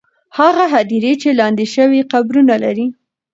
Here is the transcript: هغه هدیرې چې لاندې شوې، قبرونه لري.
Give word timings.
هغه 0.39 0.63
هدیرې 0.73 1.13
چې 1.21 1.29
لاندې 1.39 1.65
شوې، 1.75 1.99
قبرونه 2.11 2.55
لري. 2.63 2.87